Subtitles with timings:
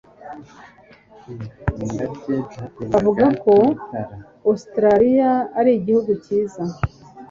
[2.91, 3.53] Bavuga ko
[4.49, 6.63] Australiya ari igihugu cyiza.